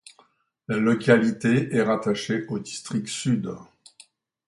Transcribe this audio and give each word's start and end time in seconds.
La 0.67 0.77
localité 0.77 1.75
est 1.75 1.83
rattachée 1.83 2.47
au 2.47 2.57
district 2.57 3.07
sud. 3.07 3.55